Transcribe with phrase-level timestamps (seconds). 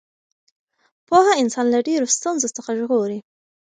[1.07, 3.19] پوهه انسان له ډېرو ستونزو څخه ژغوري.